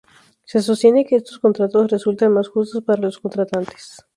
[0.45, 3.97] Se sostiene que estos contratos resultan más justos para los contratantes.